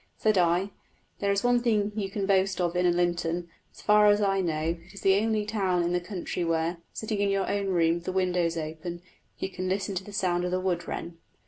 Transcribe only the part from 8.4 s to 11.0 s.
open, you can listen to the song of the wood